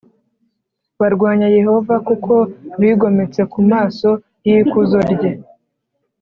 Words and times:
barwanya 0.99 1.47
Yehova 1.57 1.95
kuko 2.07 2.33
bigometse 2.81 3.41
mu 3.51 3.61
maso 3.71 4.09
y’ikuzo 4.47 4.99
rye 5.11 5.31